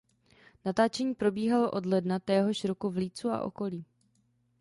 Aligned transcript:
Natáčení 0.65 1.15
probíhalo 1.15 1.71
od 1.71 1.85
ledna 1.85 2.19
téhož 2.19 2.63
roku 2.63 2.89
v 2.89 2.97
Leedsu 2.97 3.29
a 3.29 3.41
okolí. 3.41 3.85